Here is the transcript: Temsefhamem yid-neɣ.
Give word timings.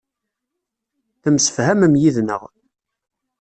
Temsefhamem 1.21 1.93
yid-neɣ. 2.01 2.41